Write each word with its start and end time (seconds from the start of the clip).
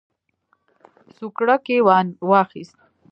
سوکړک 1.17 1.63
یې 1.73 1.79
واخیست. 2.29 2.77